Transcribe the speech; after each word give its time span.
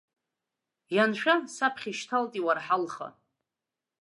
Ианшәа, 0.95 1.35
саԥхьа 1.55 1.89
ишьҭалт 1.91 2.31
иуарҳалха. 2.39 3.07